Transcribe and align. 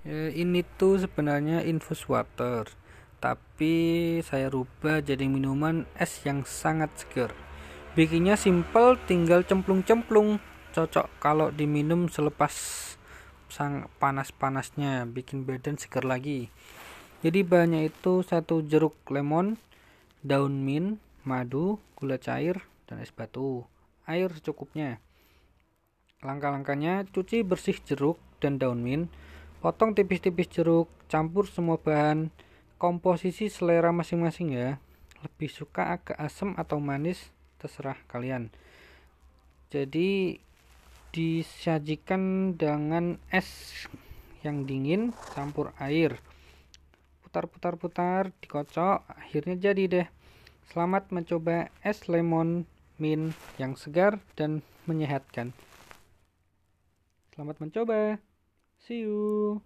Ya, 0.00 0.32
ini 0.32 0.64
tuh 0.80 0.96
sebenarnya 0.96 1.60
infus 1.60 2.08
water, 2.08 2.64
tapi 3.20 4.16
saya 4.24 4.48
rubah 4.48 5.04
jadi 5.04 5.28
minuman 5.28 5.84
es 5.92 6.24
yang 6.24 6.40
sangat 6.48 6.88
segar. 6.96 7.36
Bikinnya 7.92 8.40
simple, 8.40 8.96
tinggal 9.04 9.44
cemplung-cemplung. 9.44 10.40
Cocok 10.72 11.04
kalau 11.20 11.52
diminum 11.52 12.08
selepas 12.08 12.48
sang 13.52 13.92
panas-panasnya, 14.00 15.04
bikin 15.04 15.44
badan 15.44 15.76
segar 15.76 16.08
lagi. 16.08 16.48
Jadi 17.20 17.44
bahannya 17.44 17.92
itu 17.92 18.24
satu 18.24 18.64
jeruk 18.64 18.96
lemon, 19.12 19.60
daun 20.24 20.64
mint, 20.64 20.96
madu, 21.28 21.76
gula 21.92 22.16
cair, 22.16 22.64
dan 22.88 23.04
es 23.04 23.12
batu. 23.12 23.68
Air 24.08 24.32
secukupnya. 24.32 24.96
Langkah-langkahnya 26.24 27.04
cuci 27.12 27.44
bersih 27.44 27.76
jeruk 27.84 28.16
dan 28.40 28.56
daun 28.56 28.80
mint 28.80 29.12
Potong 29.60 29.92
tipis-tipis 29.92 30.48
jeruk, 30.48 30.88
campur 31.04 31.44
semua 31.44 31.76
bahan. 31.76 32.32
Komposisi 32.80 33.52
selera 33.52 33.92
masing-masing 33.92 34.56
ya. 34.56 34.80
Lebih 35.20 35.52
suka 35.52 36.00
agak 36.00 36.16
asam 36.16 36.56
atau 36.56 36.80
manis, 36.80 37.28
terserah 37.60 38.00
kalian. 38.08 38.48
Jadi 39.68 40.40
disajikan 41.12 42.56
dengan 42.56 43.20
es 43.28 43.84
yang 44.40 44.64
dingin 44.64 45.12
campur 45.36 45.76
air. 45.76 46.16
Putar-putar-putar, 47.20 48.32
dikocok, 48.40 49.04
akhirnya 49.12 49.60
jadi 49.60 49.82
deh. 49.84 50.08
Selamat 50.72 51.12
mencoba 51.12 51.68
es 51.84 52.08
lemon 52.08 52.64
mint 52.96 53.36
yang 53.60 53.76
segar 53.76 54.24
dan 54.40 54.64
menyehatkan. 54.88 55.52
Selamat 57.36 57.60
mencoba. 57.60 58.29
See 58.86 59.00
you. 59.00 59.62